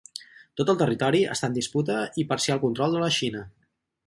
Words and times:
Tot 0.61 0.71
el 0.73 0.79
territori 0.79 1.21
està 1.35 1.49
en 1.51 1.57
disputa 1.59 1.99
i 2.25 2.29
parcial 2.35 2.63
control 2.65 2.97
de 2.97 3.05
la 3.05 3.13
Xina. 3.21 3.45